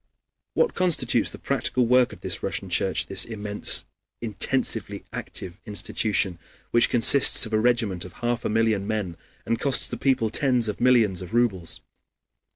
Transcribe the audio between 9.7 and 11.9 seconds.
the people tens of millions of rubles?